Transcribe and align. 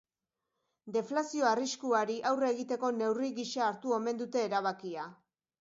Deflazio 0.95 1.45
arriskuari 1.49 2.17
aurre 2.31 2.49
egiteko 2.55 2.91
neurri 3.03 3.31
gisa 3.41 3.65
hartu 3.69 3.97
omen 3.99 4.23
dute 4.23 4.43
erabakia. 4.51 5.09